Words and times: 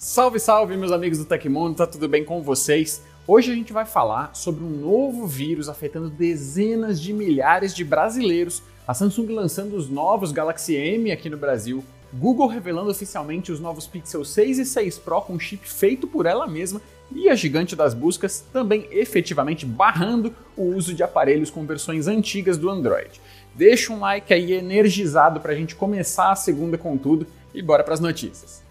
Salve, 0.00 0.38
salve, 0.38 0.76
meus 0.76 0.92
amigos 0.92 1.18
do 1.18 1.24
Tecmundo, 1.24 1.74
tá 1.74 1.84
tudo 1.84 2.08
bem 2.08 2.24
com 2.24 2.40
vocês? 2.40 3.02
Hoje 3.26 3.50
a 3.50 3.54
gente 3.56 3.72
vai 3.72 3.84
falar 3.84 4.32
sobre 4.32 4.62
um 4.62 4.68
novo 4.68 5.26
vírus 5.26 5.68
afetando 5.68 6.08
dezenas 6.08 7.00
de 7.00 7.12
milhares 7.12 7.74
de 7.74 7.82
brasileiros, 7.82 8.62
a 8.86 8.94
Samsung 8.94 9.26
lançando 9.32 9.74
os 9.74 9.90
novos 9.90 10.30
Galaxy 10.30 10.76
M 10.76 11.10
aqui 11.10 11.28
no 11.28 11.36
Brasil, 11.36 11.84
Google 12.12 12.46
revelando 12.46 12.92
oficialmente 12.92 13.50
os 13.50 13.58
novos 13.58 13.88
Pixel 13.88 14.24
6 14.24 14.60
e 14.60 14.64
6 14.64 14.98
Pro 15.00 15.20
com 15.20 15.36
chip 15.36 15.68
feito 15.68 16.06
por 16.06 16.26
ela 16.26 16.46
mesma 16.46 16.80
e 17.12 17.28
a 17.28 17.34
gigante 17.34 17.74
das 17.74 17.92
buscas 17.92 18.44
também 18.52 18.86
efetivamente 18.92 19.66
barrando 19.66 20.32
o 20.56 20.62
uso 20.76 20.94
de 20.94 21.02
aparelhos 21.02 21.50
com 21.50 21.66
versões 21.66 22.06
antigas 22.06 22.56
do 22.56 22.70
Android. 22.70 23.20
Deixa 23.52 23.92
um 23.92 23.98
like 23.98 24.32
aí 24.32 24.52
energizado 24.52 25.40
para 25.40 25.50
a 25.50 25.56
gente 25.56 25.74
começar 25.74 26.30
a 26.30 26.36
segunda 26.36 26.78
com 26.78 26.96
tudo 26.96 27.26
e 27.52 27.60
bora 27.60 27.82
para 27.82 27.94
as 27.94 28.00
notícias. 28.00 28.62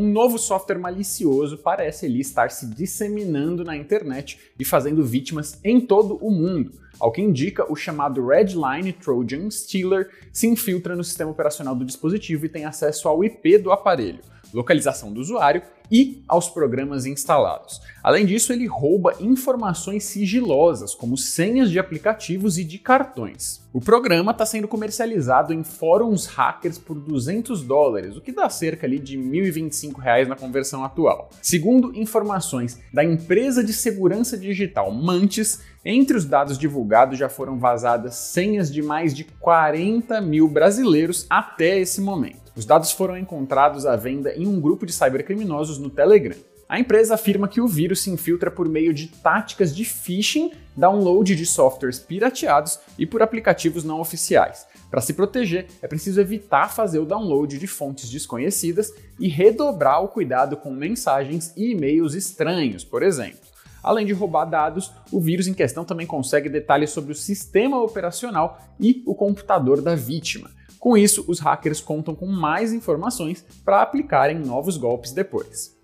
Um 0.00 0.10
novo 0.10 0.38
software 0.38 0.78
malicioso 0.78 1.58
parece 1.58 2.06
ali 2.06 2.20
estar 2.20 2.50
se 2.50 2.64
disseminando 2.64 3.62
na 3.62 3.76
internet 3.76 4.40
e 4.58 4.64
fazendo 4.64 5.04
vítimas 5.04 5.60
em 5.62 5.78
todo 5.78 6.16
o 6.22 6.30
mundo. 6.30 6.72
Ao 6.98 7.12
que 7.12 7.20
indica, 7.20 7.70
o 7.70 7.76
chamado 7.76 8.26
Redline 8.26 8.94
Trojan 8.94 9.50
Stealer 9.50 10.08
se 10.32 10.46
infiltra 10.46 10.96
no 10.96 11.04
sistema 11.04 11.30
operacional 11.30 11.76
do 11.76 11.84
dispositivo 11.84 12.46
e 12.46 12.48
tem 12.48 12.64
acesso 12.64 13.08
ao 13.08 13.22
IP 13.22 13.58
do 13.58 13.70
aparelho 13.70 14.20
localização 14.52 15.12
do 15.12 15.20
usuário 15.20 15.62
e 15.90 16.22
aos 16.28 16.48
programas 16.48 17.04
instalados. 17.04 17.80
Além 18.02 18.24
disso, 18.24 18.52
ele 18.52 18.66
rouba 18.66 19.16
informações 19.20 20.04
sigilosas, 20.04 20.94
como 20.94 21.16
senhas 21.16 21.70
de 21.70 21.78
aplicativos 21.78 22.56
e 22.58 22.64
de 22.64 22.78
cartões. 22.78 23.68
O 23.72 23.80
programa 23.80 24.32
está 24.32 24.46
sendo 24.46 24.68
comercializado 24.68 25.52
em 25.52 25.64
fóruns 25.64 26.26
hackers 26.26 26.78
por 26.78 26.98
200 26.98 27.62
dólares, 27.62 28.16
o 28.16 28.20
que 28.20 28.32
dá 28.32 28.48
cerca 28.48 28.86
ali 28.86 28.98
de 28.98 29.18
1.025 29.18 29.98
reais 29.98 30.28
na 30.28 30.36
conversão 30.36 30.84
atual. 30.84 31.30
Segundo 31.42 31.96
informações 31.96 32.80
da 32.92 33.04
empresa 33.04 33.62
de 33.62 33.72
segurança 33.72 34.36
digital 34.36 34.90
Mantis, 34.92 35.60
entre 35.84 36.16
os 36.16 36.24
dados 36.24 36.58
divulgados 36.58 37.18
já 37.18 37.28
foram 37.28 37.58
vazadas 37.58 38.14
senhas 38.14 38.72
de 38.72 38.82
mais 38.82 39.14
de 39.14 39.24
40 39.24 40.20
mil 40.20 40.46
brasileiros 40.46 41.26
até 41.28 41.78
esse 41.78 42.00
momento. 42.00 42.49
Os 42.60 42.66
dados 42.66 42.92
foram 42.92 43.16
encontrados 43.16 43.86
à 43.86 43.96
venda 43.96 44.34
em 44.34 44.46
um 44.46 44.60
grupo 44.60 44.84
de 44.84 44.92
cybercriminosos 44.92 45.78
no 45.78 45.88
Telegram. 45.88 46.36
A 46.68 46.78
empresa 46.78 47.14
afirma 47.14 47.48
que 47.48 47.58
o 47.58 47.66
vírus 47.66 48.02
se 48.02 48.10
infiltra 48.10 48.50
por 48.50 48.68
meio 48.68 48.92
de 48.92 49.06
táticas 49.06 49.74
de 49.74 49.82
phishing, 49.82 50.52
download 50.76 51.34
de 51.34 51.46
softwares 51.46 51.98
pirateados 51.98 52.78
e 52.98 53.06
por 53.06 53.22
aplicativos 53.22 53.82
não 53.82 53.98
oficiais. 53.98 54.66
Para 54.90 55.00
se 55.00 55.14
proteger, 55.14 55.68
é 55.80 55.88
preciso 55.88 56.20
evitar 56.20 56.70
fazer 56.70 56.98
o 56.98 57.06
download 57.06 57.58
de 57.58 57.66
fontes 57.66 58.10
desconhecidas 58.10 58.92
e 59.18 59.26
redobrar 59.26 60.04
o 60.04 60.08
cuidado 60.08 60.54
com 60.58 60.70
mensagens 60.70 61.54
e 61.56 61.70
e-mails 61.70 62.12
estranhos, 62.12 62.84
por 62.84 63.02
exemplo. 63.02 63.40
Além 63.82 64.04
de 64.04 64.12
roubar 64.12 64.44
dados, 64.44 64.92
o 65.10 65.18
vírus 65.18 65.48
em 65.48 65.54
questão 65.54 65.82
também 65.82 66.06
consegue 66.06 66.50
detalhes 66.50 66.90
sobre 66.90 67.12
o 67.12 67.16
sistema 67.16 67.82
operacional 67.82 68.60
e 68.78 69.02
o 69.06 69.14
computador 69.14 69.80
da 69.80 69.94
vítima. 69.94 70.50
Com 70.80 70.96
isso, 70.96 71.26
os 71.28 71.40
hackers 71.40 71.78
contam 71.78 72.14
com 72.14 72.24
mais 72.24 72.72
informações 72.72 73.44
para 73.62 73.82
aplicarem 73.82 74.38
novos 74.38 74.78
golpes 74.78 75.12
depois. 75.12 75.78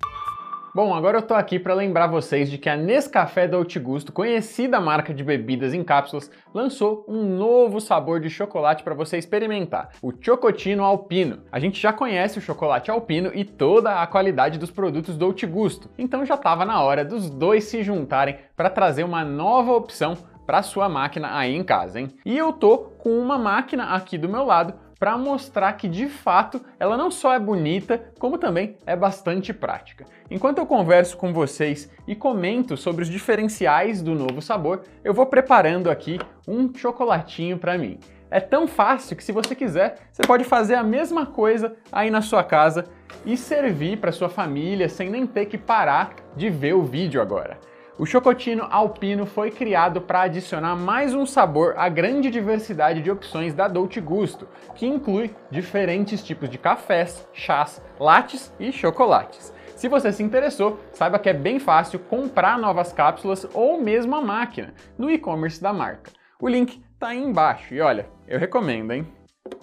Bom, 0.75 0.94
agora 0.94 1.19
eu 1.19 1.22
tô 1.22 1.34
aqui 1.34 1.58
para 1.58 1.75
lembrar 1.75 2.06
vocês 2.06 2.50
de 2.50 2.56
que 2.56 2.69
a 2.69 2.77
Nescafé 2.77 3.47
Dolce 3.47 3.78
Gusto, 3.78 4.11
conhecida 4.11 4.80
marca 4.80 5.12
de 5.12 5.22
bebidas 5.22 5.74
em 5.74 5.84
cápsulas, 5.84 6.30
lançou 6.52 7.05
um 7.06 7.24
novo 7.24 7.78
sabor 7.78 8.20
de 8.20 8.30
chocolate 8.30 8.83
para 8.83 8.94
você 8.94 9.19
experimentar, 9.19 9.91
o 10.02 10.12
Chocotino 10.19 10.83
Alpino. 10.83 11.41
A 11.52 11.58
gente 11.58 11.80
já 11.80 11.92
conhece 11.92 12.39
o 12.39 12.42
chocolate 12.42 12.91
alpino 12.91 13.30
e 13.34 13.44
toda 13.44 14.02
a 14.02 14.06
qualidade 14.06 14.58
dos 14.58 14.70
produtos 14.70 15.17
Dolce 15.17 15.46
Gusto, 15.46 15.90
então 15.98 16.27
já 16.27 16.34
estava 16.34 16.64
na 16.64 16.83
hora 16.83 17.05
dos 17.05 17.28
dois 17.30 17.64
se 17.64 17.83
juntarem 17.83 18.36
para 18.55 18.70
trazer 18.70 19.05
uma 19.05 19.24
nova 19.24 19.73
opção 19.73 20.17
para 20.46 20.63
sua 20.63 20.89
máquina 20.89 21.36
aí 21.36 21.55
em 21.55 21.64
casa, 21.64 22.01
hein? 22.01 22.14
E 22.24 22.36
eu 22.39 22.52
tô 22.52 22.78
com 22.78 23.18
uma 23.18 23.36
máquina 23.36 23.95
aqui 23.95 24.17
do 24.17 24.28
meu 24.28 24.45
lado 24.45 24.86
para 24.98 25.17
mostrar 25.17 25.73
que 25.74 25.89
de 25.89 26.08
fato 26.08 26.61
ela 26.79 26.96
não 26.96 27.11
só 27.11 27.34
é 27.34 27.39
bonita, 27.39 28.12
como 28.18 28.39
também 28.39 28.79
é 28.86 28.96
bastante 28.96 29.52
prática. 29.52 30.05
Enquanto 30.30 30.58
eu 30.58 30.67
converso 30.67 31.17
com 31.17 31.33
vocês 31.33 31.90
e 32.07 32.14
comento 32.14 32.77
sobre 32.77 33.02
os 33.02 33.08
diferenciais 33.08 34.02
do 34.02 34.14
novo 34.14 34.40
sabor, 34.40 34.83
eu 35.05 35.12
vou 35.12 35.27
preparando 35.27 35.90
aqui 35.90 36.18
um 36.46 36.73
chocolatinho 36.74 37.58
para 37.58 37.77
mim. 37.79 37.98
É 38.30 38.40
tão 38.40 38.67
fácil 38.67 39.17
que 39.17 39.23
se 39.23 39.30
você 39.30 39.55
quiser, 39.55 40.08
você 40.11 40.23
pode 40.23 40.45
fazer 40.45 40.74
a 40.74 40.83
mesma 40.83 41.27
coisa 41.27 41.77
aí 41.92 42.11
na 42.11 42.20
sua 42.20 42.42
casa 42.42 42.84
e 43.24 43.36
servir 43.36 43.98
para 43.98 44.11
sua 44.11 44.28
família 44.28 44.89
sem 44.89 45.08
nem 45.08 45.27
ter 45.27 45.46
que 45.46 45.57
parar 45.57 46.14
de 46.34 46.51
ver 46.51 46.74
o 46.74 46.83
vídeo 46.83 47.23
agora. 47.23 47.58
O 47.98 48.05
chocotino 48.05 48.67
alpino 48.70 49.24
foi 49.24 49.51
criado 49.51 50.02
para 50.02 50.20
adicionar 50.20 50.77
mais 50.77 51.14
um 51.14 51.24
sabor 51.24 51.73
à 51.79 51.89
grande 51.89 52.30
diversidade 52.30 53.01
de 53.01 53.11
opções 53.11 53.55
da 53.55 53.67
Dolce 53.68 54.02
Gusto, 54.02 54.46
que 54.74 54.86
inclui 54.86 55.34
diferentes 55.51 56.23
tipos 56.23 56.51
de 56.51 56.58
cafés, 56.58 57.27
chás, 57.33 57.83
lattes 57.98 58.52
e 58.61 58.70
chocolates. 58.70 59.51
Se 59.74 59.89
você 59.89 60.12
se 60.12 60.23
interessou, 60.23 60.79
saiba 60.92 61.18
que 61.18 61.30
é 61.30 61.33
bem 61.33 61.58
fácil 61.58 61.98
comprar 61.98 62.58
novas 62.58 62.92
cápsulas 62.92 63.48
ou 63.55 63.80
mesmo 63.80 64.14
a 64.14 64.20
máquina 64.20 64.74
no 64.98 65.11
e-commerce 65.11 65.63
da 65.63 65.73
marca. 65.73 66.11
O 66.39 66.48
link 66.48 66.83
está 66.92 67.08
aí 67.08 67.23
embaixo 67.23 67.73
e 67.73 67.80
olha, 67.80 68.11
eu 68.28 68.39
recomendo, 68.39 68.92
hein? 68.92 69.07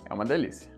É 0.09 0.13
uma 0.13 0.25
delícia. 0.25 0.72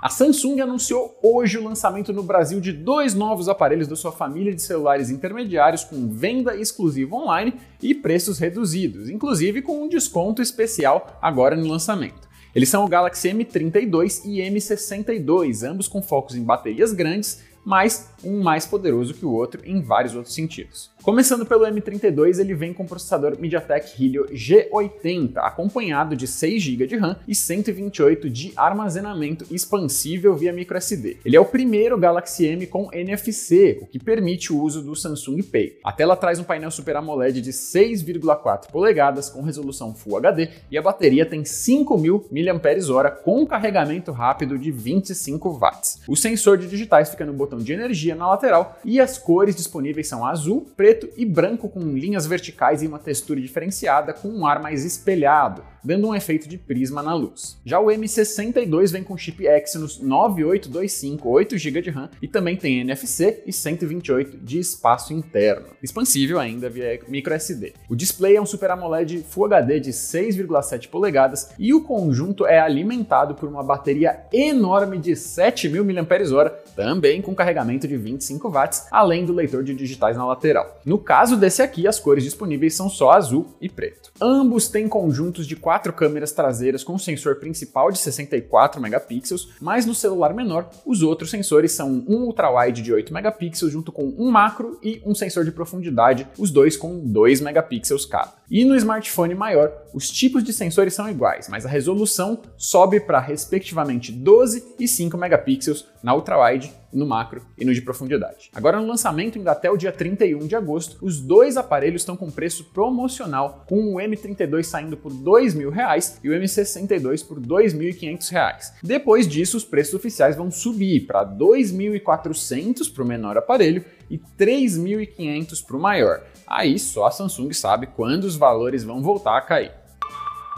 A 0.00 0.08
Samsung 0.08 0.60
anunciou 0.60 1.18
hoje 1.20 1.58
o 1.58 1.64
lançamento 1.64 2.12
no 2.12 2.22
Brasil 2.22 2.60
de 2.60 2.72
dois 2.72 3.14
novos 3.14 3.48
aparelhos 3.48 3.88
da 3.88 3.96
sua 3.96 4.12
família 4.12 4.54
de 4.54 4.62
celulares 4.62 5.10
intermediários 5.10 5.82
com 5.82 6.08
venda 6.08 6.54
exclusiva 6.54 7.16
online 7.16 7.54
e 7.82 7.92
preços 7.96 8.38
reduzidos, 8.38 9.10
inclusive 9.10 9.60
com 9.60 9.82
um 9.82 9.88
desconto 9.88 10.40
especial 10.40 11.18
agora 11.20 11.56
no 11.56 11.66
lançamento. 11.66 12.28
Eles 12.54 12.68
são 12.68 12.84
o 12.84 12.88
Galaxy 12.88 13.28
M32 13.30 14.22
e 14.24 14.38
M62, 14.38 15.68
ambos 15.68 15.88
com 15.88 16.00
focos 16.00 16.36
em 16.36 16.44
baterias 16.44 16.92
grandes, 16.92 17.42
mas 17.64 18.14
um 18.22 18.40
mais 18.40 18.64
poderoso 18.64 19.14
que 19.14 19.26
o 19.26 19.32
outro 19.32 19.60
em 19.64 19.82
vários 19.82 20.14
outros 20.14 20.32
sentidos. 20.32 20.92
Começando 21.02 21.46
pelo 21.46 21.64
M32, 21.64 22.38
ele 22.38 22.54
vem 22.54 22.74
com 22.74 22.82
o 22.82 22.86
processador 22.86 23.38
MediaTek 23.38 24.04
Helio 24.04 24.26
G80, 24.26 25.36
acompanhado 25.36 26.16
de 26.16 26.26
6 26.26 26.60
GB 26.60 26.86
de 26.86 26.96
RAM 26.96 27.16
e 27.26 27.34
128 27.34 28.28
de 28.28 28.52
armazenamento 28.56 29.46
expansível 29.50 30.34
via 30.36 30.52
microSD. 30.52 31.18
Ele 31.24 31.36
é 31.36 31.40
o 31.40 31.44
primeiro 31.44 31.96
Galaxy 31.96 32.46
M 32.46 32.66
com 32.66 32.90
NFC, 32.92 33.78
o 33.80 33.86
que 33.86 33.98
permite 33.98 34.52
o 34.52 34.60
uso 34.60 34.82
do 34.82 34.94
Samsung 34.94 35.40
Pay. 35.40 35.78
A 35.84 35.92
tela 35.92 36.16
traz 36.16 36.40
um 36.40 36.44
painel 36.44 36.70
Super 36.70 36.96
AMOLED 36.96 37.40
de 37.40 37.52
6,4 37.52 38.70
polegadas 38.70 39.30
com 39.30 39.40
resolução 39.40 39.94
Full 39.94 40.18
HD 40.18 40.50
e 40.70 40.76
a 40.76 40.82
bateria 40.82 41.24
tem 41.24 41.42
5.000 41.42 42.26
mAh 42.30 43.10
com 43.22 43.46
carregamento 43.46 44.10
rápido 44.12 44.58
de 44.58 44.70
25 44.70 45.50
watts. 45.52 46.00
O 46.06 46.16
sensor 46.16 46.58
de 46.58 46.66
digitais 46.66 47.08
fica 47.08 47.24
no 47.24 47.32
botão 47.32 47.58
de 47.58 47.72
energia 47.72 48.14
na 48.14 48.28
lateral 48.28 48.78
e 48.84 49.00
as 49.00 49.16
cores 49.16 49.56
disponíveis 49.56 50.08
são 50.08 50.26
azul, 50.26 50.66
preto 50.76 50.87
e 51.16 51.24
branco 51.24 51.68
com 51.68 51.80
linhas 51.80 52.26
verticais 52.26 52.82
e 52.82 52.86
uma 52.86 52.98
textura 52.98 53.40
diferenciada 53.40 54.12
com 54.12 54.28
um 54.28 54.46
ar 54.46 54.62
mais 54.62 54.84
espelhado, 54.84 55.62
dando 55.84 56.08
um 56.08 56.14
efeito 56.14 56.48
de 56.48 56.56
prisma 56.56 57.02
na 57.02 57.14
luz. 57.14 57.58
Já 57.64 57.78
o 57.78 57.86
M62 57.86 58.92
vem 58.92 59.02
com 59.02 59.16
chip 59.16 59.46
Exynos 59.46 60.00
9825, 60.00 61.28
8 61.28 61.58
GB 61.58 61.82
de 61.82 61.90
RAM 61.90 62.10
e 62.22 62.28
também 62.28 62.56
tem 62.56 62.80
NFC 62.80 63.42
e 63.46 63.52
128 63.52 64.38
de 64.38 64.58
espaço 64.58 65.12
interno, 65.12 65.68
expansível 65.82 66.38
ainda 66.38 66.68
via 66.68 67.00
microSD. 67.06 67.74
O 67.88 67.96
display 67.96 68.36
é 68.36 68.40
um 68.40 68.46
Super 68.46 68.70
AMOLED 68.70 69.24
Full 69.28 69.46
HD 69.46 69.80
de 69.80 69.90
6,7 69.90 70.88
polegadas 70.88 71.50
e 71.58 71.74
o 71.74 71.82
conjunto 71.82 72.46
é 72.46 72.58
alimentado 72.58 73.34
por 73.34 73.48
uma 73.48 73.62
bateria 73.62 74.20
enorme 74.32 74.98
de 74.98 75.14
7000 75.14 75.84
mAh, 75.84 76.50
também 76.74 77.20
com 77.20 77.34
carregamento 77.34 77.86
de 77.86 77.96
25 77.96 78.50
watts, 78.50 78.86
além 78.90 79.24
do 79.24 79.32
leitor 79.32 79.62
de 79.62 79.74
digitais 79.74 80.16
na 80.16 80.26
lateral. 80.26 80.77
No 80.88 80.96
caso 80.96 81.36
desse 81.36 81.60
aqui, 81.60 81.86
as 81.86 82.00
cores 82.00 82.24
disponíveis 82.24 82.74
são 82.74 82.88
só 82.88 83.10
azul 83.10 83.54
e 83.60 83.68
preto. 83.68 84.10
Ambos 84.18 84.68
têm 84.68 84.88
conjuntos 84.88 85.46
de 85.46 85.54
quatro 85.54 85.92
câmeras 85.92 86.32
traseiras 86.32 86.82
com 86.82 86.96
sensor 86.96 87.36
principal 87.36 87.92
de 87.92 87.98
64 87.98 88.80
megapixels, 88.80 89.50
mas 89.60 89.84
no 89.84 89.94
celular 89.94 90.32
menor, 90.32 90.70
os 90.86 91.02
outros 91.02 91.28
sensores 91.28 91.72
são 91.72 92.02
um 92.08 92.24
ultra-wide 92.24 92.80
de 92.80 92.90
8 92.90 93.12
megapixels 93.12 93.70
junto 93.70 93.92
com 93.92 94.14
um 94.16 94.30
macro 94.30 94.80
e 94.82 95.02
um 95.04 95.14
sensor 95.14 95.44
de 95.44 95.52
profundidade, 95.52 96.26
os 96.38 96.50
dois 96.50 96.74
com 96.74 96.98
2 97.00 97.42
megapixels 97.42 98.06
cada. 98.06 98.32
E 98.50 98.64
no 98.64 98.74
smartphone 98.74 99.34
maior, 99.34 99.70
os 99.92 100.10
tipos 100.10 100.42
de 100.42 100.54
sensores 100.54 100.94
são 100.94 101.10
iguais, 101.10 101.50
mas 101.50 101.66
a 101.66 101.68
resolução 101.68 102.40
sobe 102.56 102.98
para 102.98 103.20
respectivamente 103.20 104.10
12 104.10 104.76
e 104.78 104.88
5 104.88 105.18
megapixels 105.18 105.86
na 106.02 106.14
ultra-wide 106.14 106.72
no 106.92 107.06
macro 107.06 107.42
e 107.56 107.64
no 107.64 107.74
de 107.74 107.82
profundidade. 107.82 108.50
Agora, 108.54 108.80
no 108.80 108.86
lançamento, 108.86 109.38
ainda 109.38 109.52
até 109.52 109.70
o 109.70 109.76
dia 109.76 109.92
31 109.92 110.46
de 110.46 110.56
agosto, 110.56 110.98
os 111.00 111.20
dois 111.20 111.56
aparelhos 111.56 112.02
estão 112.02 112.16
com 112.16 112.30
preço 112.30 112.64
promocional, 112.72 113.64
com 113.68 113.94
o 113.94 113.98
M32 113.98 114.62
saindo 114.64 114.96
por 114.96 115.12
R$ 115.12 115.18
2.000 115.18 116.18
e 116.22 116.28
o 116.28 116.32
M62 116.32 117.26
por 117.26 117.38
R$ 117.38 117.46
2.500. 117.46 118.72
Depois 118.82 119.28
disso, 119.28 119.56
os 119.56 119.64
preços 119.64 119.94
oficiais 119.94 120.36
vão 120.36 120.50
subir 120.50 121.06
para 121.06 121.20
R$ 121.20 121.36
2.400 121.36 122.92
para 122.92 123.02
o 123.02 123.06
menor 123.06 123.36
aparelho 123.36 123.84
e 124.10 124.16
R$ 124.16 124.22
3.500 124.38 125.64
para 125.64 125.76
o 125.76 125.80
maior. 125.80 126.22
Aí 126.46 126.78
só 126.78 127.06
a 127.06 127.10
Samsung 127.10 127.52
sabe 127.52 127.88
quando 127.88 128.24
os 128.24 128.36
valores 128.36 128.82
vão 128.82 129.02
voltar 129.02 129.36
a 129.36 129.42
cair. 129.42 129.77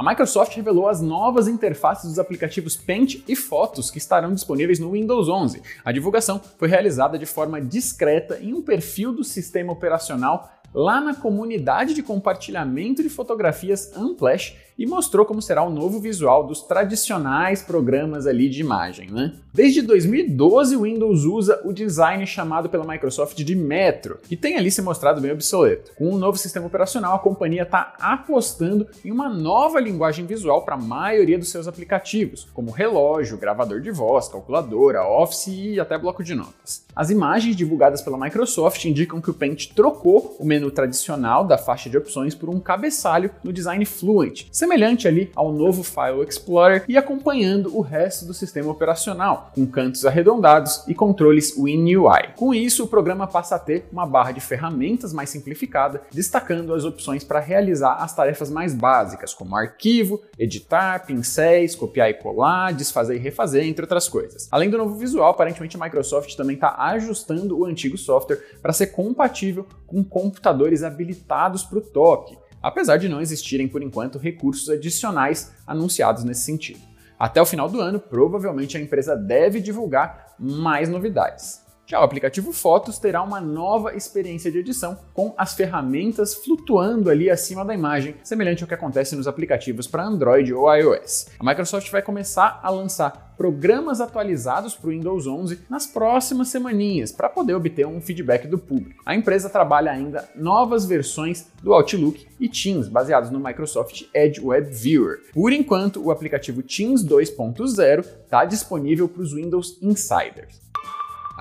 A 0.00 0.02
Microsoft 0.02 0.56
revelou 0.56 0.88
as 0.88 1.02
novas 1.02 1.46
interfaces 1.46 2.08
dos 2.08 2.18
aplicativos 2.18 2.74
Paint 2.74 3.16
e 3.28 3.36
Fotos 3.36 3.90
que 3.90 3.98
estarão 3.98 4.32
disponíveis 4.32 4.78
no 4.78 4.92
Windows 4.92 5.28
11. 5.28 5.60
A 5.84 5.92
divulgação 5.92 6.40
foi 6.56 6.68
realizada 6.68 7.18
de 7.18 7.26
forma 7.26 7.60
discreta 7.60 8.38
em 8.40 8.54
um 8.54 8.62
perfil 8.62 9.12
do 9.12 9.22
sistema 9.22 9.74
operacional 9.74 10.50
lá 10.72 11.02
na 11.02 11.14
comunidade 11.14 11.92
de 11.92 12.02
compartilhamento 12.02 13.02
de 13.02 13.10
fotografias 13.10 13.94
Unplash 13.94 14.56
e 14.80 14.86
mostrou 14.86 15.26
como 15.26 15.42
será 15.42 15.62
o 15.62 15.68
novo 15.68 16.00
visual 16.00 16.46
dos 16.46 16.62
tradicionais 16.62 17.62
programas 17.62 18.26
ali 18.26 18.48
de 18.48 18.62
imagem, 18.62 19.10
né? 19.10 19.34
Desde 19.52 19.82
2012, 19.82 20.74
o 20.74 20.82
Windows 20.82 21.24
usa 21.24 21.60
o 21.64 21.72
design 21.72 22.26
chamado 22.26 22.70
pela 22.70 22.86
Microsoft 22.86 23.36
de 23.36 23.54
Metro, 23.54 24.18
que 24.26 24.36
tem 24.36 24.56
ali 24.56 24.70
se 24.70 24.80
mostrado 24.80 25.20
bem 25.20 25.32
obsoleto. 25.32 25.92
Com 25.96 26.08
um 26.08 26.16
novo 26.16 26.38
sistema 26.38 26.66
operacional, 26.66 27.16
a 27.16 27.18
companhia 27.18 27.64
está 27.64 27.94
apostando 28.00 28.86
em 29.04 29.10
uma 29.10 29.28
nova 29.28 29.78
linguagem 29.78 30.24
visual 30.24 30.62
para 30.62 30.76
a 30.76 30.78
maioria 30.78 31.38
dos 31.38 31.50
seus 31.50 31.68
aplicativos, 31.68 32.48
como 32.54 32.70
relógio, 32.70 33.36
gravador 33.36 33.82
de 33.82 33.90
voz, 33.90 34.28
calculadora, 34.28 35.06
Office 35.06 35.48
e 35.48 35.78
até 35.78 35.98
bloco 35.98 36.24
de 36.24 36.34
notas. 36.34 36.86
As 36.94 37.10
imagens 37.10 37.54
divulgadas 37.54 38.00
pela 38.00 38.18
Microsoft 38.18 38.84
indicam 38.84 39.20
que 39.20 39.30
o 39.30 39.34
Paint 39.34 39.72
trocou 39.74 40.36
o 40.38 40.44
menu 40.44 40.70
tradicional 40.70 41.44
da 41.44 41.58
faixa 41.58 41.90
de 41.90 41.98
opções 41.98 42.34
por 42.34 42.48
um 42.48 42.60
cabeçalho 42.60 43.30
no 43.44 43.52
design 43.52 43.84
Fluent, 43.84 44.46
semelhante 44.70 45.08
ali 45.08 45.32
ao 45.34 45.52
novo 45.52 45.82
File 45.82 46.24
Explorer 46.28 46.84
e 46.88 46.96
acompanhando 46.96 47.76
o 47.76 47.80
resto 47.80 48.24
do 48.24 48.32
sistema 48.32 48.70
operacional, 48.70 49.50
com 49.52 49.66
cantos 49.66 50.06
arredondados 50.06 50.84
e 50.86 50.94
controles 50.94 51.56
WinUI. 51.56 52.34
Com 52.36 52.54
isso, 52.54 52.84
o 52.84 52.86
programa 52.86 53.26
passa 53.26 53.56
a 53.56 53.58
ter 53.58 53.88
uma 53.90 54.06
barra 54.06 54.30
de 54.30 54.40
ferramentas 54.40 55.12
mais 55.12 55.28
simplificada, 55.28 56.02
destacando 56.12 56.72
as 56.72 56.84
opções 56.84 57.24
para 57.24 57.40
realizar 57.40 57.94
as 57.94 58.14
tarefas 58.14 58.48
mais 58.48 58.72
básicas, 58.72 59.34
como 59.34 59.56
arquivo, 59.56 60.22
editar, 60.38 61.04
pincéis, 61.04 61.74
copiar 61.74 62.08
e 62.08 62.14
colar, 62.14 62.72
desfazer 62.72 63.16
e 63.16 63.18
refazer, 63.18 63.64
entre 63.64 63.82
outras 63.82 64.08
coisas. 64.08 64.46
Além 64.52 64.70
do 64.70 64.78
novo 64.78 64.94
visual, 64.94 65.30
aparentemente 65.30 65.76
a 65.76 65.80
Microsoft 65.80 66.36
também 66.36 66.54
está 66.54 66.76
ajustando 66.78 67.58
o 67.58 67.64
antigo 67.64 67.98
software 67.98 68.38
para 68.62 68.72
ser 68.72 68.88
compatível 68.88 69.66
com 69.84 70.04
computadores 70.04 70.84
habilitados 70.84 71.64
para 71.64 71.78
o 71.78 71.82
toque 71.82 72.38
apesar 72.62 72.96
de 72.96 73.08
não 73.08 73.20
existirem 73.20 73.68
por 73.68 73.82
enquanto 73.82 74.18
recursos 74.18 74.68
adicionais 74.68 75.52
anunciados 75.66 76.24
nesse 76.24 76.42
sentido. 76.42 76.80
Até 77.18 77.40
o 77.40 77.46
final 77.46 77.68
do 77.68 77.80
ano, 77.80 78.00
provavelmente 78.00 78.76
a 78.76 78.80
empresa 78.80 79.14
deve 79.14 79.60
divulgar 79.60 80.34
mais 80.38 80.88
novidades. 80.88 81.62
Já 81.90 81.98
o 81.98 82.04
aplicativo 82.04 82.52
Fotos 82.52 83.00
terá 83.00 83.20
uma 83.20 83.40
nova 83.40 83.96
experiência 83.96 84.48
de 84.48 84.58
edição 84.58 84.96
com 85.12 85.34
as 85.36 85.54
ferramentas 85.54 86.36
flutuando 86.36 87.10
ali 87.10 87.28
acima 87.28 87.64
da 87.64 87.74
imagem, 87.74 88.14
semelhante 88.22 88.62
ao 88.62 88.68
que 88.68 88.74
acontece 88.74 89.16
nos 89.16 89.26
aplicativos 89.26 89.88
para 89.88 90.04
Android 90.04 90.54
ou 90.54 90.72
iOS. 90.72 91.26
A 91.36 91.44
Microsoft 91.44 91.90
vai 91.90 92.00
começar 92.00 92.60
a 92.62 92.70
lançar 92.70 93.34
programas 93.36 94.00
atualizados 94.00 94.76
para 94.76 94.86
o 94.86 94.90
Windows 94.90 95.26
11 95.26 95.62
nas 95.68 95.84
próximas 95.84 96.46
semaninhas 96.46 97.10
para 97.10 97.28
poder 97.28 97.54
obter 97.54 97.88
um 97.88 98.00
feedback 98.00 98.46
do 98.46 98.56
público. 98.56 99.02
A 99.04 99.16
empresa 99.16 99.50
trabalha 99.50 99.90
ainda 99.90 100.28
novas 100.36 100.84
versões 100.84 101.48
do 101.60 101.74
Outlook 101.74 102.24
e 102.38 102.48
Teams 102.48 102.86
baseados 102.86 103.30
no 103.30 103.40
Microsoft 103.40 104.04
Edge 104.14 104.40
Web 104.40 104.70
Viewer. 104.70 105.22
Por 105.32 105.52
enquanto, 105.52 106.00
o 106.00 106.12
aplicativo 106.12 106.62
Teams 106.62 107.04
2.0 107.04 107.98
está 107.98 108.44
disponível 108.44 109.08
para 109.08 109.22
os 109.22 109.32
Windows 109.32 109.76
Insiders. 109.82 110.69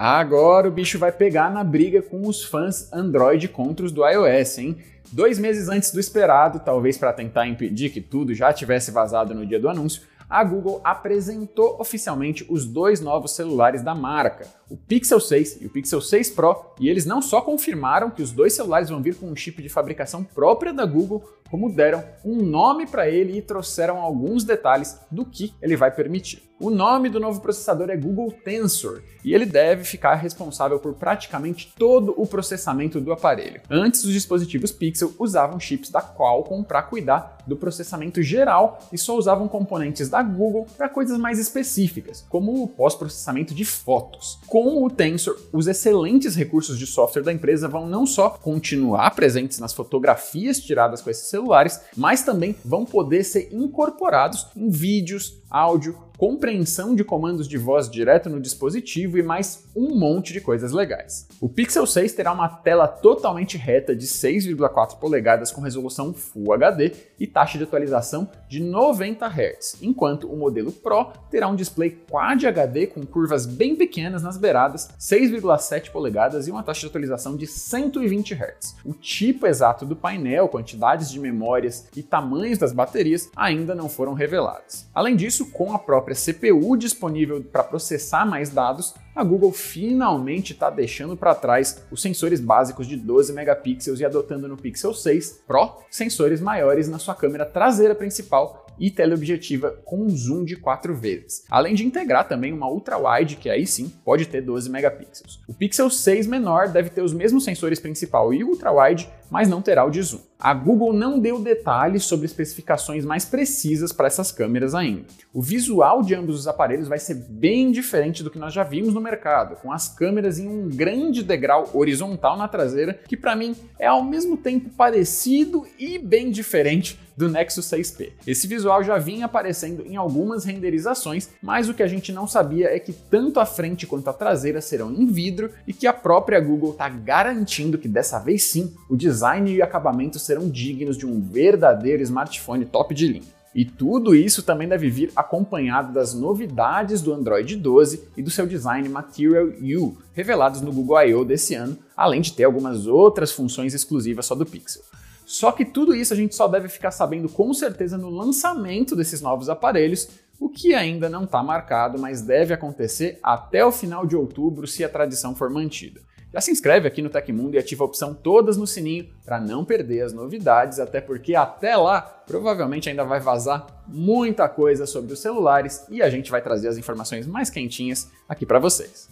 Agora 0.02 0.66
o 0.66 0.72
bicho 0.72 0.98
vai 0.98 1.12
pegar 1.12 1.52
na 1.52 1.62
briga 1.62 2.02
com 2.02 2.26
os 2.26 2.42
fãs 2.42 2.88
Android 2.94 3.50
contra 3.50 3.86
os 3.86 3.92
do 3.92 4.08
iOS, 4.08 4.58
hein? 4.58 4.78
Dois 5.12 5.38
meses 5.38 5.68
antes 5.68 5.92
do 5.92 6.00
esperado, 6.00 6.62
talvez 6.62 6.98
para 6.98 7.12
tentar 7.12 7.48
impedir 7.48 7.90
que 7.90 8.00
tudo 8.00 8.34
já 8.34 8.54
tivesse 8.54 8.92
vazado 8.92 9.36
no 9.36 9.46
dia 9.46 9.60
do 9.60 9.68
anúncio, 9.68 10.04
a 10.30 10.42
Google 10.42 10.80
apresentou 10.86 11.76
oficialmente 11.82 12.46
os 12.48 12.66
dois 12.66 13.02
novos 13.02 13.36
celulares 13.36 13.82
da 13.82 13.94
marca, 13.94 14.48
o 14.70 14.78
Pixel 14.78 15.20
6 15.20 15.64
e 15.64 15.66
o 15.66 15.70
Pixel 15.70 16.00
6 16.00 16.30
Pro, 16.30 16.56
e 16.80 16.88
eles 16.88 17.06
não 17.06 17.22
só 17.22 17.42
confirmaram 17.42 18.10
que 18.10 18.22
os 18.22 18.32
dois 18.32 18.54
celulares 18.54 18.90
vão 18.90 19.02
vir 19.02 19.16
com 19.16 19.26
um 19.26 19.36
chip 19.36 19.62
de 19.62 19.68
fabricação 19.68 20.24
própria 20.24 20.74
da 20.74 20.86
Google, 20.86 21.30
como 21.50 21.74
deram 21.74 22.04
um 22.24 22.38
nome 22.44 22.86
para 22.86 23.10
ele 23.10 23.38
e 23.38 23.42
trouxeram 23.42 23.98
alguns 23.98 24.44
detalhes 24.44 25.00
do 25.12 25.26
que 25.26 25.54
ele 25.62 25.76
vai 25.76 25.92
permitir. 25.92 26.50
O 26.60 26.70
nome 26.70 27.08
do 27.08 27.22
novo 27.22 27.40
processador 27.40 27.90
é 27.90 27.96
Google 27.96 28.34
Tensor 28.44 29.02
e 29.24 29.34
ele 29.34 29.46
deve 29.46 29.86
ficar 29.86 30.16
responsável 30.16 30.78
por 30.78 30.94
praticamente 30.94 31.74
todo 31.78 32.14
o 32.18 32.28
processamento 32.28 33.00
do 33.00 33.14
aparelho. 33.14 33.62
Antes, 33.70 34.04
os 34.04 34.12
dispositivos 34.12 34.72
Pixel 34.72 35.14
usavam 35.18 35.58
chips 35.58 35.90
da 35.90 36.02
Qualcomm 36.02 36.64
para 36.64 36.84
cuidar 36.84 37.38
do 37.48 37.56
processamento 37.56 38.22
geral 38.22 38.80
e 38.92 38.98
só 38.98 39.18
usavam 39.18 39.48
componentes 39.48 40.10
da 40.10 40.22
Google 40.22 40.68
para 40.78 40.90
coisas 40.90 41.18
mais 41.18 41.40
específicas, 41.40 42.26
como 42.28 42.62
o 42.62 42.68
pós-processamento 42.68 43.54
de 43.54 43.64
fotos. 43.64 44.38
Com 44.48 44.84
o 44.84 44.90
Tensor, 44.90 45.38
os 45.54 45.68
excelentes 45.68 46.36
recursos 46.36 46.78
de 46.78 46.86
software 46.86 47.24
da 47.24 47.32
empresa 47.32 47.70
vão 47.70 47.88
não 47.88 48.06
só 48.06 48.30
continuar 48.30 49.12
presentes 49.12 49.60
nas 49.60 49.74
fotografias 49.74 50.60
tiradas 50.60 51.02
com 51.02 51.10
esses 51.10 51.30
celulares, 51.40 51.82
mas 51.96 52.24
também 52.24 52.56
vão 52.64 52.86
poder 52.86 53.24
ser 53.24 53.50
incorporados 53.54 54.48
em 54.56 54.70
vídeos, 54.70 55.42
áudio, 55.50 55.98
compreensão 56.20 56.94
de 56.94 57.02
comandos 57.02 57.48
de 57.48 57.58
voz 57.58 57.90
direto 57.90 58.30
no 58.30 58.42
dispositivo 58.42 59.18
e 59.18 59.24
mais 59.24 59.64
um 59.74 59.96
monte 59.98 60.34
de 60.34 60.42
coisas 60.42 60.74
legais. 60.74 61.26
O 61.40 61.48
Pixel 61.48 61.88
6 61.88 62.12
terá 62.12 62.34
uma 62.34 62.50
tela 62.50 62.90
totalmente 62.90 63.58
reta 63.58 63.96
de 63.96 64.06
6,4 64.06 65.00
polegadas 65.00 65.50
com 65.50 65.62
resolução 65.62 66.14
Full 66.14 66.52
HD 66.52 66.92
e 67.18 67.26
taxa 67.26 67.58
de 67.58 67.64
atualização 67.64 68.30
de 68.50 68.62
90 68.62 69.26
Hz, 69.28 69.78
enquanto 69.82 70.30
o 70.30 70.36
modelo 70.36 70.74
Pro 70.74 71.06
terá 71.32 71.48
um 71.48 71.56
display 71.56 71.92
Quad 71.92 72.46
HD 72.46 72.88
com 72.88 73.06
curvas 73.06 73.46
bem 73.46 73.78
pequenas 73.78 74.22
nas 74.22 74.38
beiradas, 74.38 74.90
6,7 75.00 75.90
polegadas 75.90 76.50
e 76.50 76.52
uma 76.52 76.64
taxa 76.64 76.82
de 76.82 76.88
atualização 76.88 77.38
de 77.38 77.48
120 77.48 78.34
Hz. 78.34 78.76
O 78.84 78.92
tipo 78.92 79.48
exato 79.48 79.86
do 79.86 79.96
painel, 79.96 80.50
quantidades 80.50 81.10
de 81.10 81.18
memórias 81.18 81.88
e 81.96 82.04
tamanhos 82.04 82.58
das 82.58 82.74
baterias 82.74 83.30
ainda 83.38 83.74
não 83.74 83.88
foram 83.88 84.12
revelados. 84.12 84.86
Além 84.94 85.16
disso, 85.16 85.50
com 85.52 85.74
a 85.74 85.80
própria 85.80 86.09
própria 86.10 86.16
CPU 86.16 86.76
disponível 86.76 87.44
para 87.44 87.64
processar 87.64 88.26
mais 88.26 88.50
dados, 88.50 88.96
a 89.20 89.24
Google 89.24 89.52
finalmente 89.52 90.54
está 90.54 90.70
deixando 90.70 91.18
para 91.18 91.36
trás 91.36 91.84
os 91.92 92.02
sensores 92.02 92.40
básicos 92.40 92.88
de 92.88 92.96
12 92.96 93.34
megapixels 93.34 94.00
e 94.00 94.06
adotando 94.06 94.48
no 94.48 94.56
Pixel 94.56 94.94
6 94.94 95.42
Pro 95.46 95.78
sensores 95.92 96.40
maiores 96.40 96.88
na 96.88 96.98
sua 96.98 97.14
câmera 97.14 97.46
traseira 97.46 97.94
principal 97.94 98.66
e 98.80 98.90
teleobjetiva 98.90 99.78
com 99.84 100.04
um 100.04 100.10
zoom 100.10 100.46
de 100.46 100.56
4 100.56 100.96
vezes, 100.96 101.44
além 101.50 101.76
de 101.76 101.86
integrar 101.86 102.28
também 102.28 102.54
uma 102.54 102.70
ultra-wide 102.70 103.36
que 103.36 103.50
aí 103.50 103.68
sim 103.68 103.92
pode 104.06 104.26
ter 104.26 104.42
12 104.42 104.70
megapixels. 104.70 105.42
O 105.48 105.54
Pixel 105.54 105.90
6 105.90 106.26
menor 106.28 106.70
deve 106.70 106.90
ter 106.90 107.02
os 107.02 107.14
mesmos 107.14 107.44
sensores 107.44 107.80
principal 107.80 108.34
e 108.34 108.44
ultra-wide, 108.44 109.10
mas 109.30 109.50
não 109.50 109.62
terá 109.62 109.84
o 109.86 109.90
de 109.90 110.02
zoom. 110.02 110.22
A 110.40 110.54
Google 110.54 110.94
não 110.94 111.20
deu 111.20 111.42
detalhes 111.42 112.06
sobre 112.06 112.26
especificações 112.26 113.04
mais 113.04 113.26
precisas 113.26 113.92
para 113.92 114.08
essas 114.08 114.32
câmeras 114.32 114.74
ainda. 114.74 115.04
O 115.34 115.42
visual 115.42 116.02
de 116.02 116.16
ambos 116.16 116.40
os 116.40 116.48
aparelhos 116.48 116.88
vai 116.88 116.98
ser 116.98 117.16
bem 117.16 117.72
diferente 117.72 118.24
do 118.24 118.32
que 118.32 118.40
nós 118.40 118.54
já 118.54 118.64
vimos 118.64 118.94
no 118.94 119.02
mercado, 119.10 119.56
com 119.56 119.72
as 119.72 119.90
câmeras 119.90 120.38
em 120.38 120.48
um 120.48 120.70
grande 120.70 121.24
degrau 121.24 121.70
horizontal 121.74 122.38
na 122.38 122.48
traseira, 122.48 123.00
que 123.08 123.18
para 123.18 123.36
mim 123.36 123.56
é 123.80 123.88
ao 123.88 124.04
mesmo 124.04 124.38
tempo 124.38 124.70
parecido 124.70 125.66
e 125.80 125.98
bem 125.98 126.30
diferente 126.30 127.00
do 127.18 127.28
Nexus 127.28 127.66
6P. 127.66 128.12
Esse 128.26 128.48
visual 128.48 128.82
já 128.82 128.98
vinha 128.98 129.26
aparecendo 129.26 129.86
em 129.86 129.98
algumas 129.98 130.46
renderizações, 130.46 131.30
mas 131.42 131.68
o 131.68 131.74
que 131.74 131.84
a 131.84 131.88
gente 131.88 132.14
não 132.14 132.26
sabia 132.26 132.74
é 132.74 132.80
que 132.80 132.94
tanto 132.94 133.42
a 133.42 133.46
frente 133.46 133.86
quanto 133.86 134.10
a 134.10 134.14
traseira 134.14 134.62
serão 134.62 134.94
em 134.94 135.06
vidro 135.06 135.52
e 135.68 135.74
que 135.74 135.86
a 135.86 135.92
própria 135.92 136.40
Google 136.40 136.72
está 136.72 136.88
garantindo 136.88 137.78
que 137.78 137.90
dessa 137.90 138.20
vez 138.20 138.44
sim 138.44 138.74
o 138.90 138.96
design 138.96 139.54
e 139.54 139.62
acabamento 139.62 140.18
serão 140.18 140.50
dignos 140.50 140.98
de 140.98 141.06
um 141.06 141.20
verdadeiro 141.20 142.02
smartphone 142.04 142.66
top 142.66 142.94
de 142.94 143.08
linha. 143.08 143.39
E 143.54 143.66
tudo 143.66 144.14
isso 144.14 144.44
também 144.44 144.68
deve 144.68 144.90
vir 144.90 145.12
acompanhado 145.16 145.92
das 145.92 146.14
novidades 146.14 147.02
do 147.02 147.14
Android 147.14 147.56
12 147.56 148.10
e 148.16 148.22
do 148.22 148.30
seu 148.30 148.46
design 148.46 148.88
Material 148.88 149.48
U, 149.48 149.98
revelados 150.14 150.62
no 150.62 150.72
Google 150.72 151.02
I.O. 151.02 151.26
desse 151.26 151.56
ano, 151.56 151.78
além 151.98 152.22
de 152.22 152.34
ter 152.34 152.44
algumas 152.44 152.86
outras 152.86 153.32
funções 153.32 153.74
exclusivas 153.74 154.26
só 154.28 154.36
do 154.36 154.46
Pixel. 154.46 154.84
Só 155.26 155.52
que 155.52 155.66
tudo 155.66 155.96
isso 155.96 156.14
a 156.14 156.16
gente 156.16 156.36
só 156.36 156.48
deve 156.48 156.68
ficar 156.70 156.92
sabendo 156.92 157.30
com 157.30 157.54
certeza 157.54 157.98
no 157.98 158.10
lançamento 158.10 158.96
desses 158.96 159.22
novos 159.22 159.50
aparelhos, 159.50 160.10
o 160.40 160.50
que 160.50 160.74
ainda 160.74 161.10
não 161.10 161.26
está 161.26 161.44
marcado, 161.44 162.00
mas 162.00 162.22
deve 162.22 162.54
acontecer 162.54 163.20
até 163.22 163.66
o 163.66 163.72
final 163.72 164.06
de 164.06 164.16
outubro 164.16 164.66
se 164.66 164.84
a 164.84 164.90
tradição 164.90 165.36
for 165.36 165.50
mantida. 165.50 166.02
Já 166.32 166.40
se 166.42 166.52
inscreve 166.52 166.88
aqui 166.88 167.02
no 167.02 167.10
Tecmundo 167.10 167.56
e 167.56 167.60
ativa 167.60 167.84
a 167.84 167.88
opção 167.88 168.14
todas 168.14 168.56
no 168.56 168.68
sininho 168.68 169.10
para 169.26 169.40
não 169.40 169.66
perder 169.66 170.02
as 170.02 170.14
novidades, 170.14 170.80
até 170.80 171.02
porque 171.02 171.34
até 171.34 171.76
lá 171.76 172.02
provavelmente 172.02 172.88
ainda 172.88 173.04
vai 173.04 173.20
vazar 173.20 173.66
muita 173.88 174.48
coisa 174.48 174.86
sobre 174.86 175.12
os 175.12 175.20
celulares 175.20 175.86
e 175.90 176.04
a 176.04 176.10
gente 176.10 176.30
vai 176.30 176.42
trazer 176.42 176.68
as 176.68 176.78
informações 176.78 177.26
mais 177.26 177.50
quentinhas 177.50 178.12
aqui 178.28 178.46
para 178.46 178.60
vocês. 178.60 179.10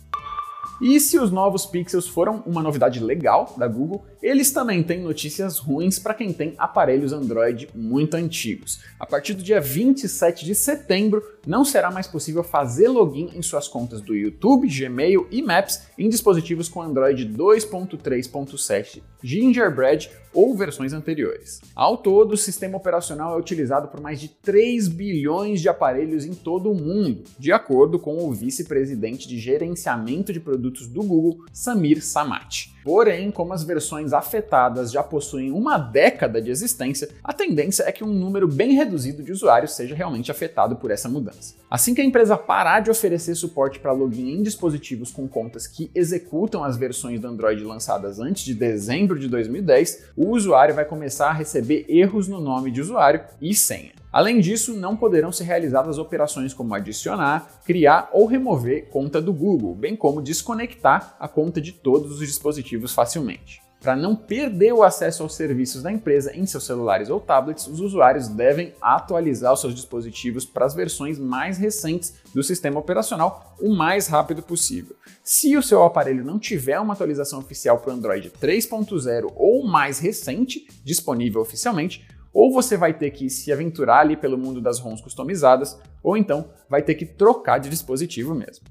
E 0.79 0.99
se 0.99 1.17
os 1.17 1.31
novos 1.31 1.65
Pixels 1.65 2.07
foram 2.07 2.43
uma 2.45 2.61
novidade 2.61 2.99
legal 2.99 3.55
da 3.57 3.67
Google, 3.67 4.05
eles 4.21 4.51
também 4.51 4.83
têm 4.83 5.01
notícias 5.01 5.57
ruins 5.57 5.97
para 5.97 6.13
quem 6.13 6.31
tem 6.31 6.53
aparelhos 6.57 7.11
Android 7.11 7.67
muito 7.73 8.13
antigos. 8.13 8.79
A 8.99 9.05
partir 9.05 9.33
do 9.33 9.41
dia 9.41 9.59
27 9.59 10.45
de 10.45 10.53
setembro, 10.53 11.23
não 11.47 11.65
será 11.65 11.89
mais 11.89 12.05
possível 12.05 12.43
fazer 12.43 12.89
login 12.89 13.31
em 13.33 13.41
suas 13.41 13.67
contas 13.67 14.01
do 14.01 14.13
YouTube, 14.13 14.67
Gmail 14.67 15.27
e 15.31 15.41
Maps 15.41 15.87
em 15.97 16.09
dispositivos 16.09 16.69
com 16.69 16.81
Android 16.81 17.27
2.3.7 17.27 19.01
Gingerbread 19.23 20.09
ou 20.33 20.55
versões 20.55 20.93
anteriores. 20.93 21.61
Ao 21.75 21.97
todo, 21.97 22.33
o 22.33 22.37
sistema 22.37 22.77
operacional 22.77 23.35
é 23.35 23.39
utilizado 23.39 23.87
por 23.87 23.99
mais 23.99 24.19
de 24.19 24.29
3 24.29 24.87
bilhões 24.87 25.61
de 25.61 25.69
aparelhos 25.69 26.25
em 26.25 26.33
todo 26.33 26.71
o 26.71 26.75
mundo, 26.75 27.23
de 27.39 27.51
acordo 27.51 27.97
com 27.97 28.17
o 28.23 28.31
vice-presidente 28.31 29.27
de 29.27 29.39
gerenciamento 29.39 30.31
de 30.31 30.39
produtos 30.39 30.87
do 30.87 31.01
Google, 31.01 31.45
Samir 31.51 32.03
Samati. 32.03 32.76
Porém, 32.87 33.31
como 33.31 33.51
as 33.51 33.65
versões 33.65 34.13
afetadas 34.13 34.93
já 34.93 35.03
possuem 35.03 35.51
uma 35.51 35.77
década 35.77 36.41
de 36.41 36.49
existência, 36.49 37.09
a 37.21 37.33
tendência 37.33 37.83
é 37.83 37.91
que 37.91 38.01
um 38.01 38.13
número 38.13 38.47
bem 38.47 38.75
reduzido 38.75 39.21
de 39.21 39.29
usuários 39.29 39.73
seja 39.73 39.93
realmente 39.93 40.31
afetado 40.31 40.77
por 40.77 40.89
essa 40.89 41.09
mudança. 41.09 41.55
Assim 41.69 41.93
que 41.93 41.99
a 41.99 42.05
empresa 42.05 42.37
parar 42.37 42.79
de 42.79 42.89
oferecer 42.89 43.35
suporte 43.35 43.77
para 43.77 43.91
login 43.91 44.31
em 44.37 44.41
dispositivos 44.41 45.11
com 45.11 45.27
contas 45.27 45.67
que 45.67 45.91
executam 45.93 46.63
as 46.63 46.77
versões 46.77 47.19
do 47.19 47.27
Android 47.27 47.61
lançadas 47.61 48.21
antes 48.21 48.45
de 48.45 48.53
dezembro 48.53 49.19
de 49.19 49.27
2010, 49.27 50.05
o 50.15 50.29
usuário 50.29 50.73
vai 50.73 50.85
começar 50.85 51.27
a 51.27 51.33
receber 51.33 51.85
erros 51.89 52.29
no 52.29 52.39
nome 52.39 52.71
de 52.71 52.79
usuário 52.79 53.19
e 53.41 53.53
senha. 53.53 53.91
Além 54.17 54.39
disso, 54.39 54.73
não 54.73 54.97
poderão 54.97 55.31
ser 55.31 55.43
realizadas 55.43 55.99
operações 55.99 56.51
como 56.51 56.73
adicionar, 56.73 57.61
criar 57.63 58.09
ou 58.11 58.25
remover 58.25 58.89
conta 58.89 59.21
do 59.21 59.31
Google, 59.31 59.75
bem 59.75 59.95
como 59.95 60.23
desconectar 60.23 61.15
a 61.19 61.27
conta 61.27 61.61
de 61.61 61.71
todos 61.71 62.13
os 62.13 62.27
dispositivos 62.27 62.95
facilmente. 62.95 63.61
Para 63.79 63.95
não 63.95 64.15
perder 64.15 64.73
o 64.73 64.81
acesso 64.81 65.21
aos 65.21 65.35
serviços 65.35 65.83
da 65.83 65.91
empresa 65.91 66.35
em 66.35 66.47
seus 66.47 66.65
celulares 66.65 67.11
ou 67.11 67.19
tablets, 67.19 67.67
os 67.67 67.79
usuários 67.79 68.27
devem 68.27 68.73
atualizar 68.81 69.53
os 69.53 69.61
seus 69.61 69.75
dispositivos 69.75 70.45
para 70.45 70.65
as 70.65 70.73
versões 70.73 71.19
mais 71.19 71.59
recentes 71.59 72.15
do 72.33 72.41
sistema 72.41 72.79
operacional 72.79 73.55
o 73.61 73.75
mais 73.75 74.07
rápido 74.07 74.41
possível. 74.41 74.95
Se 75.23 75.55
o 75.55 75.61
seu 75.61 75.83
aparelho 75.83 76.25
não 76.25 76.39
tiver 76.39 76.79
uma 76.79 76.95
atualização 76.95 77.37
oficial 77.37 77.77
para 77.77 77.93
o 77.93 77.95
Android 77.95 78.31
3.0 78.41 79.31
ou 79.35 79.63
mais 79.67 79.99
recente 79.99 80.65
disponível 80.83 81.39
oficialmente, 81.39 82.03
ou 82.33 82.51
você 82.51 82.77
vai 82.77 82.93
ter 82.93 83.11
que 83.11 83.29
se 83.29 83.51
aventurar 83.51 83.99
ali 83.99 84.15
pelo 84.15 84.37
mundo 84.37 84.61
das 84.61 84.79
ROMs 84.79 85.01
customizadas, 85.01 85.79
ou 86.03 86.15
então 86.15 86.49
vai 86.69 86.81
ter 86.81 86.95
que 86.95 87.05
trocar 87.05 87.57
de 87.59 87.69
dispositivo 87.69 88.33
mesmo. 88.33 88.65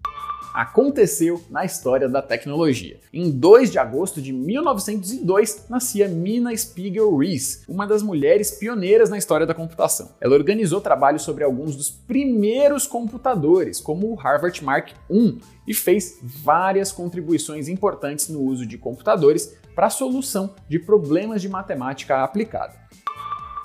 Aconteceu 0.57 1.45
na 1.51 1.67
história 1.67 2.09
da 2.09 2.23
tecnologia. 2.23 2.99
Em 3.13 3.31
2 3.31 3.71
de 3.71 3.79
agosto 3.79 4.23
de 4.23 4.33
1902, 4.33 5.67
nascia 5.69 6.09
Mina 6.09 6.57
Spiegel 6.57 7.15
Rees, 7.15 7.63
uma 7.69 7.87
das 7.87 8.03
mulheres 8.03 8.53
pioneiras 8.53 9.11
na 9.11 9.19
história 9.19 9.45
da 9.45 9.53
computação. 9.53 10.13
Ela 10.19 10.35
organizou 10.35 10.81
trabalhos 10.81 11.21
sobre 11.21 11.45
alguns 11.45 11.77
dos 11.77 11.91
primeiros 11.91 12.87
computadores, 12.87 13.83
como 13.83 14.11
o 14.11 14.15
Harvard 14.15 14.65
Mark 14.65 14.93
I, 15.11 15.39
e 15.69 15.75
fez 15.75 16.21
várias 16.23 16.91
contribuições 16.91 17.69
importantes 17.69 18.31
no 18.31 18.41
uso 18.41 18.65
de 18.65 18.79
computadores 18.79 19.59
para 19.75 19.89
a 19.89 19.91
solução 19.91 20.55
de 20.67 20.79
problemas 20.79 21.43
de 21.43 21.51
matemática 21.51 22.25
aplicada. 22.25 22.86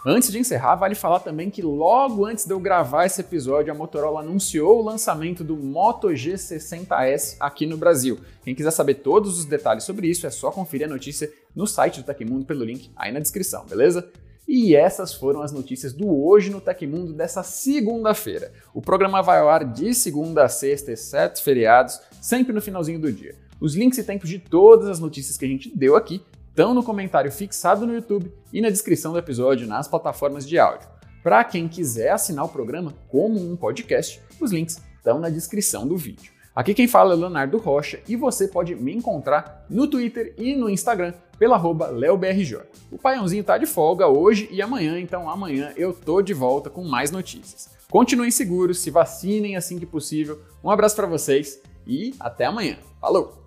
Antes 0.04 0.32
de 0.32 0.40
encerrar, 0.40 0.78
vale 0.78 0.96
falar 0.96 1.20
também 1.20 1.52
que 1.52 1.62
logo 1.62 2.26
antes 2.26 2.46
de 2.46 2.52
eu 2.52 2.60
gravar 2.60 3.06
esse 3.06 3.22
episódio, 3.22 3.72
a 3.72 3.76
Motorola 3.76 4.22
anunciou 4.22 4.80
o 4.80 4.84
lançamento 4.84 5.44
do 5.44 5.56
Moto 5.56 6.08
G60S 6.08 7.36
aqui 7.40 7.68
no 7.68 7.78
Brasil. 7.78 8.20
Quem 8.44 8.56
quiser 8.56 8.72
saber 8.72 8.96
todos 8.96 9.38
os 9.38 9.46
detalhes 9.46 9.84
sobre 9.84 10.08
isso, 10.08 10.26
é 10.26 10.32
só 10.32 10.50
conferir 10.50 10.88
a 10.88 10.90
notícia 10.90 11.32
no 11.56 11.68
site 11.68 12.00
do 12.00 12.06
Tecmundo 12.06 12.46
pelo 12.46 12.66
link 12.66 12.90
aí 12.96 13.12
na 13.12 13.20
descrição, 13.20 13.64
beleza? 13.68 14.10
E 14.48 14.76
essas 14.76 15.14
foram 15.14 15.44
as 15.44 15.52
notícias 15.52 15.94
do 15.94 16.10
Hoje 16.10 16.50
no 16.50 16.60
Tecmundo 16.60 17.14
dessa 17.14 17.44
segunda-feira. 17.44 18.52
O 18.74 18.82
programa 18.82 19.22
vai 19.22 19.38
ao 19.38 19.50
ar 19.50 19.64
de 19.64 19.94
segunda 19.94 20.44
a 20.44 20.50
sexta, 20.50 20.92
exceto 20.92 21.44
feriados, 21.44 22.00
sempre 22.20 22.52
no 22.52 22.62
finalzinho 22.62 23.00
do 23.00 23.12
dia. 23.12 23.36
Os 23.60 23.76
links 23.76 24.00
e 24.00 24.04
tempos 24.04 24.28
de 24.28 24.40
todas 24.40 24.88
as 24.88 25.00
notícias 25.00 25.38
que 25.38 25.46
a 25.46 25.48
gente 25.48 25.72
deu 25.78 25.96
aqui 25.96 26.24
estão 26.52 26.74
no 26.74 26.84
comentário 26.84 27.32
fixado 27.32 27.88
no 27.88 27.94
YouTube 27.94 28.32
e 28.52 28.62
na 28.62 28.70
descrição 28.70 29.14
do 29.14 29.20
episódio 29.20 29.66
nas 29.66 29.88
plataformas 29.88 30.48
de 30.48 30.60
áudio. 30.60 30.88
Para 31.24 31.44
quem 31.44 31.68
quiser 31.68 32.12
assinar 32.12 32.46
o 32.46 32.50
programa 32.50 32.94
como 33.08 33.40
um 33.40 33.56
podcast, 33.56 34.22
os 34.40 34.52
links 34.52 34.82
estão 34.98 35.18
na 35.18 35.30
descrição 35.30 35.88
do 35.88 35.96
vídeo. 35.98 36.32
Aqui 36.54 36.74
quem 36.74 36.88
fala 36.88 37.14
é 37.14 37.16
Leonardo 37.16 37.58
Rocha 37.58 38.02
e 38.06 38.18
você 38.18 38.50
pode 38.50 38.76
me 38.76 38.94
encontrar 38.94 39.66
no 39.70 39.88
Twitter 39.88 40.34
e 40.38 40.54
no 40.54 40.70
Instagram 40.70 41.14
pela 41.40 41.56
arroba 41.56 41.88
LeoBRJ. 41.88 42.60
O 42.92 42.98
Paiãozinho 42.98 43.44
tá 43.44 43.58
de 43.58 43.66
folga 43.66 44.08
hoje 44.08 44.50
e 44.52 44.62
amanhã, 44.62 45.00
então 45.00 45.30
amanhã 45.30 45.72
eu 45.78 45.94
tô 45.94 46.22
de 46.22 46.34
volta 46.34 46.70
com 46.70 46.84
mais 46.84 47.10
notícias. 47.12 47.70
Continuem 47.90 48.30
seguros, 48.30 48.80
se 48.80 48.92
vacinem 48.92 49.56
assim 49.56 49.80
que 49.80 49.86
possível. 49.86 50.42
Um 50.62 50.70
abraço 50.70 50.98
para 50.98 51.08
vocês 51.08 51.62
e 51.88 52.14
até 52.20 52.46
amanhã. 52.46 52.78
Falou! 53.00 53.41